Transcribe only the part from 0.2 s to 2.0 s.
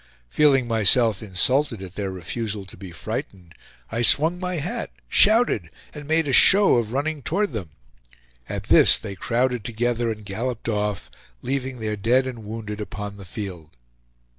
Feeling myself insulted at